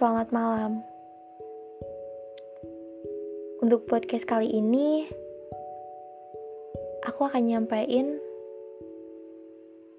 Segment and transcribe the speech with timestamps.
[0.00, 0.80] Selamat malam.
[3.60, 5.04] Untuk podcast kali ini,
[7.04, 8.16] aku akan nyampain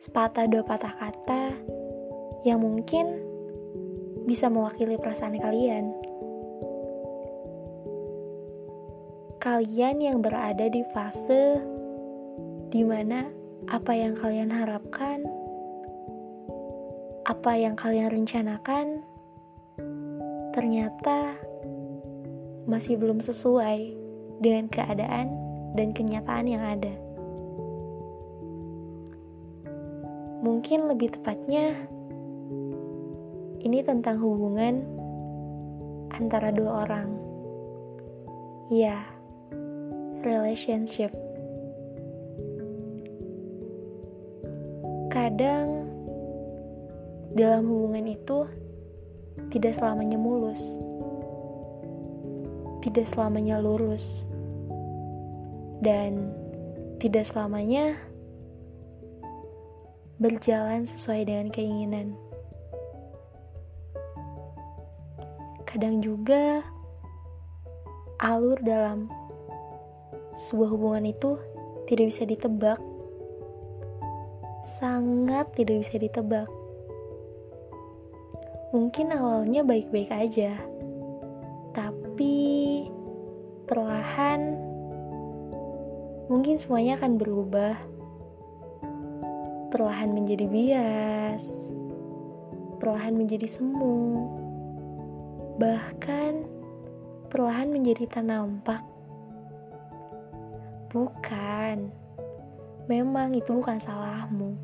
[0.01, 1.53] sepatah dua patah kata
[2.41, 3.21] yang mungkin
[4.25, 5.93] bisa mewakili perasaan kalian.
[9.37, 11.61] Kalian yang berada di fase
[12.73, 13.29] di mana
[13.69, 15.29] apa yang kalian harapkan,
[17.31, 19.07] apa yang kalian rencanakan,
[20.51, 21.39] ternyata
[22.67, 23.95] masih belum sesuai
[24.43, 25.31] dengan keadaan
[25.79, 26.91] dan kenyataan yang ada.
[30.43, 31.71] Mungkin lebih tepatnya,
[33.63, 34.83] ini tentang hubungan
[36.11, 37.15] antara dua orang.
[38.67, 39.07] Ya,
[40.27, 41.15] relationship.
[45.07, 45.90] Kadang
[47.31, 48.43] dalam hubungan itu
[49.55, 50.59] tidak selamanya mulus,
[52.83, 54.27] tidak selamanya lurus,
[55.79, 56.35] dan
[56.99, 57.95] tidak selamanya
[60.19, 62.19] berjalan sesuai dengan keinginan.
[65.63, 66.67] Kadang juga
[68.19, 69.07] alur dalam
[70.35, 71.39] sebuah hubungan itu
[71.87, 72.79] tidak bisa ditebak,
[74.77, 76.60] sangat tidak bisa ditebak
[78.71, 80.55] Mungkin awalnya baik-baik aja,
[81.75, 82.87] tapi
[83.67, 84.55] perlahan
[86.31, 87.75] mungkin semuanya akan berubah.
[89.75, 91.51] Perlahan menjadi bias,
[92.79, 94.23] perlahan menjadi semu,
[95.59, 96.47] bahkan
[97.27, 98.79] perlahan menjadi tak nampak.
[100.95, 101.91] Bukan,
[102.87, 104.55] memang itu bukan salahmu,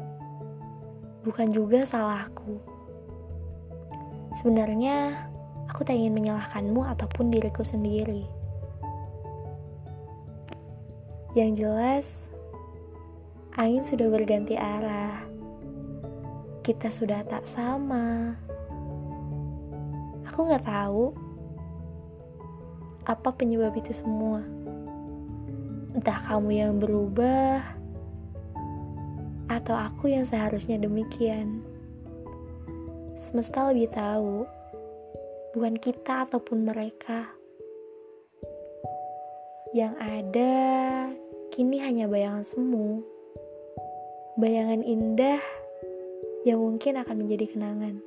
[1.28, 2.77] bukan juga salahku
[4.38, 5.26] Sebenarnya,
[5.66, 8.30] aku tak ingin menyalahkanmu ataupun diriku sendiri.
[11.34, 12.08] Yang jelas,
[13.58, 15.26] angin sudah berganti arah.
[16.62, 18.38] Kita sudah tak sama.
[20.30, 21.18] Aku nggak tahu
[23.10, 24.46] apa penyebab itu semua.
[25.98, 27.78] Entah kamu yang berubah,
[29.48, 31.64] atau aku yang seharusnya demikian.
[33.18, 34.46] Semesta lebih tahu,
[35.58, 37.34] bukan kita ataupun mereka.
[39.74, 40.56] Yang ada
[41.50, 43.02] kini hanya bayangan semu,
[44.38, 45.42] bayangan indah
[46.46, 48.07] yang mungkin akan menjadi kenangan.